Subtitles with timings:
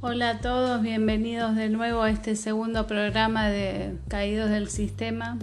[0.00, 5.38] Hola a todos, bienvenidos de nuevo a este segundo programa de Caídos del Sistema.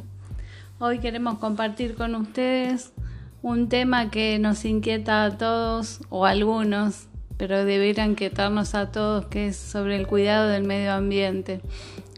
[0.80, 2.94] Hoy queremos compartir con ustedes
[3.42, 9.26] un tema que nos inquieta a todos o a algunos, pero debería inquietarnos a todos,
[9.26, 11.60] que es sobre el cuidado del medio ambiente,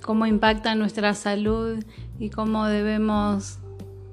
[0.04, 1.84] cómo impacta nuestra salud
[2.20, 3.58] y cómo debemos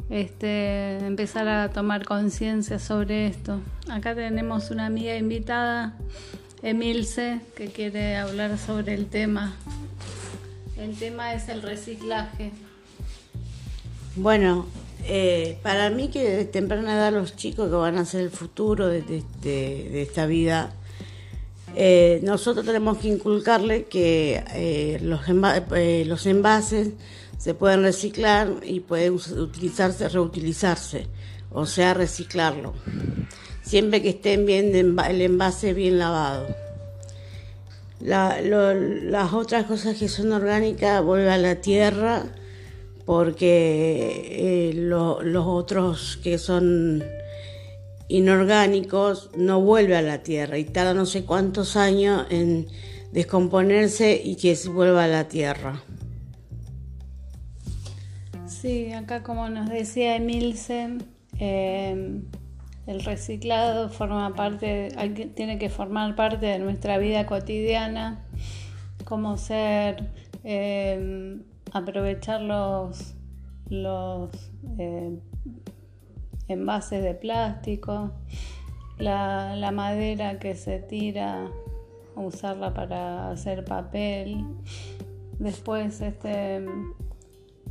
[0.08, 3.60] este, empezar a tomar conciencia sobre esto.
[3.90, 5.94] Acá tenemos una amiga invitada
[6.64, 9.54] Emilce, que quiere hablar sobre el tema.
[10.78, 12.52] El tema es el reciclaje.
[14.16, 14.64] Bueno,
[15.04, 18.88] eh, para mí que de temprana edad los chicos que van a ser el futuro
[18.88, 19.22] de,
[20.02, 20.72] esta vida,
[21.76, 26.92] eh, nosotros tenemos que inculcarle que eh, los, los envases
[27.36, 31.08] se pueden reciclar y pueden utilizarse, reutilizarse,
[31.50, 32.72] o sea, reciclarlo
[33.64, 36.46] siempre que estén bien el envase bien lavado.
[38.00, 42.26] las otras cosas que son orgánicas vuelven a la tierra
[43.06, 47.02] porque eh, los otros que son
[48.08, 52.68] inorgánicos no vuelven a la tierra y tarda no sé cuántos años en
[53.12, 55.82] descomponerse y que vuelva a la tierra.
[58.46, 61.02] Sí, acá como nos decía Emilsen,
[61.38, 62.22] eh,
[62.86, 64.88] el reciclado forma parte,
[65.34, 68.24] tiene que formar parte de nuestra vida cotidiana,
[69.04, 70.10] como ser,
[70.44, 71.38] eh,
[71.72, 73.14] aprovechar los,
[73.68, 74.30] los
[74.78, 75.18] eh,
[76.48, 78.12] envases de plástico,
[78.98, 81.50] la, madera que se tira,
[82.16, 84.44] usarla para hacer papel,
[85.38, 86.64] después este,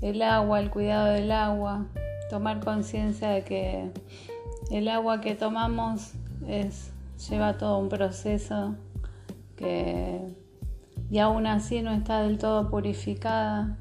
[0.01, 1.87] el agua, el cuidado del agua,
[2.29, 3.91] tomar conciencia de que
[4.71, 6.11] el agua que tomamos
[6.47, 6.91] es,
[7.29, 8.75] lleva todo un proceso
[9.55, 10.35] que
[11.13, 13.77] y aún así no está del todo purificada.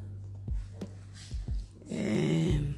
[1.89, 2.77] Eh,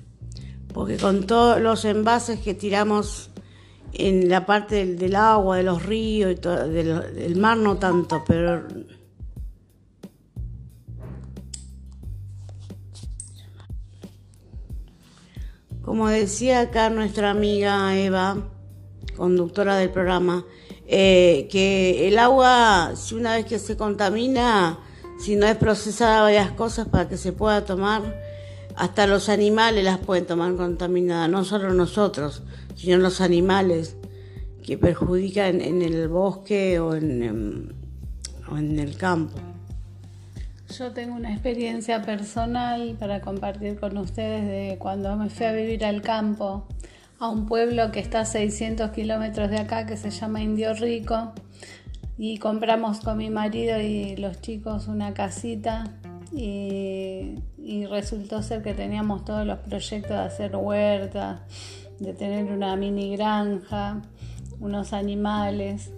[0.72, 3.31] porque con todos los envases que tiramos
[3.92, 8.65] en la parte del, agua, de los ríos y todo, del mar no tanto, pero
[15.84, 18.39] Como decía acá nuestra amiga Eva,
[19.17, 20.47] conductora del programa,
[20.87, 24.78] eh, que el agua, si una vez que se contamina,
[25.19, 28.19] si no es procesada varias cosas para que se pueda tomar,
[28.77, 32.43] hasta los animales las pueden tomar contaminadas, no solo nosotros,
[32.75, 33.97] sino los animales
[34.62, 37.69] que perjudican en el bosque o en
[38.51, 39.39] el campo.
[40.70, 45.84] Yo tengo una experiencia personal para compartir con ustedes de cuando me fui a vivir
[45.84, 46.66] al campo,
[47.19, 51.32] a un pueblo que está a 600 kilómetros de acá, que se llama Indio Rico,
[52.16, 55.84] y compramos con mi marido y los chicos una casita
[56.32, 57.36] y,
[57.91, 61.44] resultó ser que teníamos todos los proyectos de hacer huerta,
[62.00, 64.03] de tener una mini granja,
[64.60, 65.92] unos animales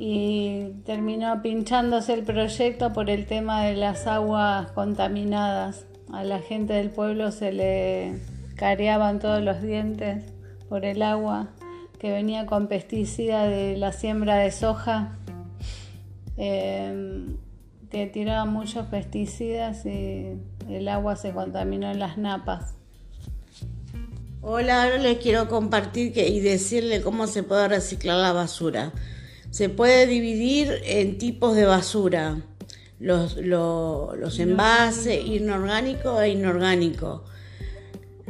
[0.00, 5.86] y terminó pinchándose el proyecto por el tema de las aguas contaminadas.
[6.12, 8.20] A la gente del pueblo se le
[8.54, 10.22] careaban todos los dientes
[10.68, 11.48] por el agua
[11.98, 15.18] que venía con pesticida de la siembra de soja,
[16.36, 17.36] em,
[17.90, 20.38] que tiraba muchos pesticidas y
[20.68, 22.76] el agua se contaminó en las napas.
[24.42, 28.92] Hola, ahora les quiero compartir y decirle cómo se puede reciclar la basura
[29.50, 32.42] se puede dividir en tipos de basura.
[33.00, 37.24] Los, los envases inorgánico e inorgánico.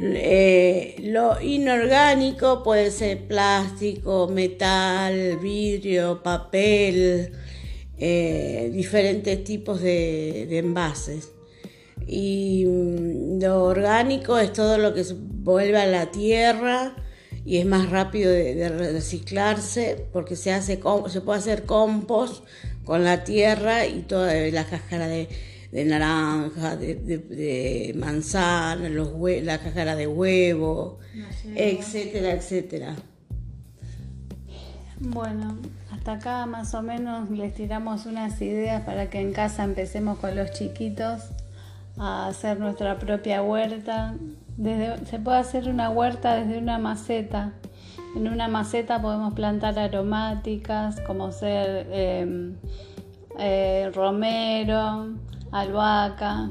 [0.00, 7.32] Eh, lo inorgánico puede ser plástico, metal, vidrio, papel,
[7.98, 11.32] eh, diferentes tipos de, envases.
[12.06, 16.94] Y mm, lo orgánico es todo lo que vuelve a la tierra
[17.48, 20.78] y es más rápido de, reciclarse porque se, hace,
[21.08, 22.44] se puede hacer compost
[22.84, 25.28] con la tierra y toda la cáscara de,
[25.72, 30.98] naranja, de, manzana, los la cáscara de huevo,
[31.54, 32.96] etcétera, etcétera.
[35.00, 35.56] Bueno,
[35.90, 40.36] hasta acá más o menos les tiramos unas ideas para que en casa empecemos con
[40.36, 41.22] los chiquitos
[41.96, 44.16] a hacer nuestra propia huerta,
[45.04, 47.52] se puede hacer una huerta desde una maceta.
[48.16, 52.56] En una maceta podemos plantar aromáticas como ser em,
[53.38, 55.14] eh, romero,
[55.52, 56.50] albahaca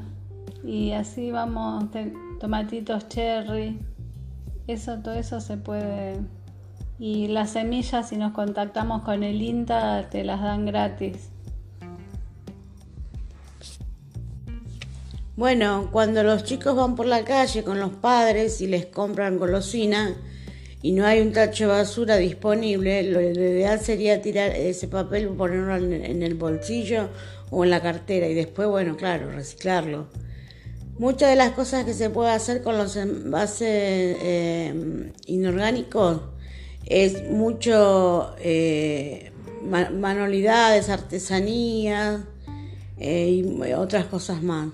[0.64, 1.84] y así vamos,
[2.40, 3.78] tomatitos cherry.
[4.66, 6.20] Eso, todo eso se puede.
[6.98, 11.30] Y las semillas, si nos contactamos con el INTA, te las dan gratis.
[15.38, 20.16] Bueno, cuando los chicos van por la calle con los padres y les compran golosina
[20.82, 25.36] y no hay un tacho de basura disponible, lo ideal sería tirar ese papel y
[25.36, 27.10] ponerlo en el bolsillo
[27.50, 30.08] o en la cartera y después, bueno, claro, reciclarlo.
[30.98, 36.20] Muchas de las cosas que se puede hacer con los envases eh, inorgánicos
[36.84, 39.30] es mucho eh,
[39.62, 42.22] manualidades, artesanías
[42.98, 44.70] eh, y otras cosas más.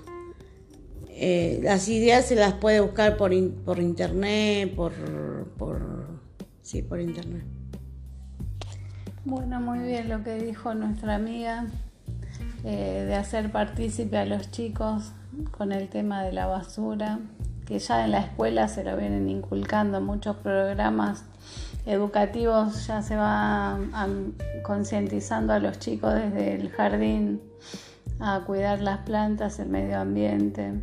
[1.26, 3.32] Eh, las ideas se las puede buscar por,
[3.64, 4.92] por internet, por,
[5.56, 6.20] por,
[6.60, 7.46] sí, por internet.
[9.24, 11.64] Bueno, muy bien lo que dijo nuestra amiga
[12.62, 15.12] eh, de hacer partícipe a los chicos
[15.50, 17.20] con el tema de la basura,
[17.64, 21.24] que ya en la escuela se lo vienen inculcando muchos programas
[21.86, 23.78] educativos, ya se va
[24.62, 27.40] concientizando a los chicos desde el jardín
[28.20, 30.82] a cuidar las plantas, el medio ambiente.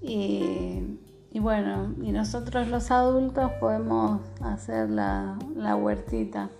[0.00, 0.98] Y,
[1.34, 6.50] bueno, y nosotros los adultos podemos hacer la, la huertita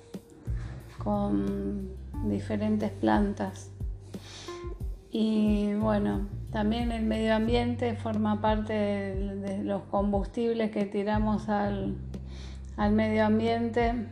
[0.99, 1.89] con
[2.25, 3.71] diferentes plantas.
[5.11, 11.97] Y bueno, también el medio ambiente forma parte de, los combustibles que tiramos al,
[12.77, 14.07] al, medio ambiente.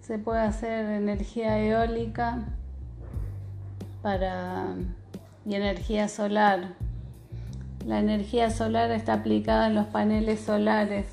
[0.00, 2.46] Se puede hacer energía eólica
[4.00, 4.74] para,
[5.44, 6.74] y energía solar
[7.88, 11.06] la energía solar está aplicada en los paneles solares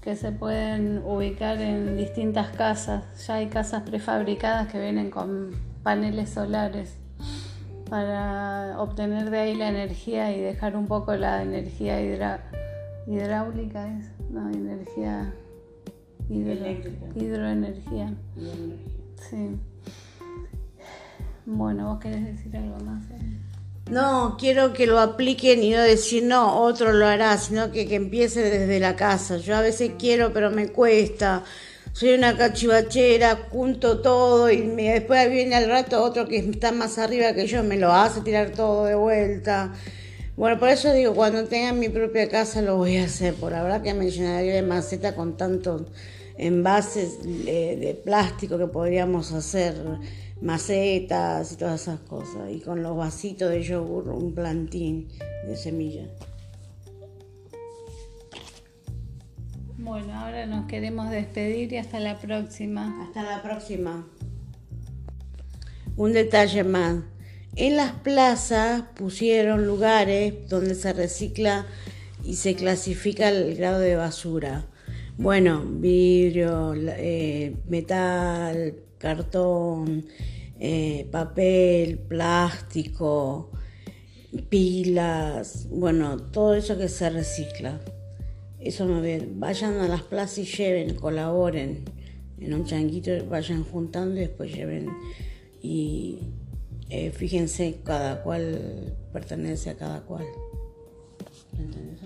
[0.00, 3.04] que se pueden ubicar en distintas casas.
[3.28, 5.52] Ya hay casas prefabricadas que vienen con
[5.84, 6.96] paneles solares
[7.88, 12.02] para obtener de ahí la energía y dejar un poco la energía
[13.06, 14.10] hidráulica, ¿es?
[14.30, 15.32] no, energía
[16.28, 18.12] hidroenergía.
[19.30, 19.60] Sí.
[21.46, 23.04] Bueno, ¿vos querés decir algo más?
[23.90, 27.96] No, quiero que lo apliquen y no decir, no, otro lo hará, sino que, que
[27.96, 29.36] empiece desde la casa.
[29.36, 31.44] Yo a veces quiero, pero me cuesta.
[31.92, 37.34] Soy una cachivachera, junto todo y después viene al rato otro que está más arriba
[37.34, 39.72] que yo, me lo hace tirar todo de vuelta.
[40.36, 43.34] Bueno, por eso digo, cuando tenga mi propia casa lo voy a hacer.
[43.34, 45.82] Por la verdad que me llenaría de maceta con tantos
[46.36, 49.74] envases de, de plástico que podríamos hacer
[50.44, 52.50] macetas y todas esas cosas.
[52.52, 55.08] Y con los vasitos de yogur, un plantín
[55.46, 56.08] de semillas.
[59.78, 63.02] Bueno, ahora nos queremos despedir y hasta la próxima.
[63.02, 64.06] Hasta la próxima.
[65.96, 67.02] Un detalle más.
[67.56, 71.66] En las plazas pusieron lugares donde se recicla
[72.24, 74.66] y se clasifica el grado de basura.
[75.16, 78.74] Bueno, vidrio, eh, metal,
[79.04, 80.06] cartón,
[80.58, 83.50] eh, papel, plástico,
[84.48, 87.80] pilas, bueno, todo eso que se recicla.
[88.58, 89.38] Eso no bien.
[89.38, 91.84] Vayan a las plazas y lleven, colaboren
[92.40, 94.88] en un changuito, vayan juntando y después lleven
[95.62, 96.20] y
[96.88, 100.24] eh, fíjense cada cual pertenece a cada cual.
[101.58, 102.00] ¿Entendés?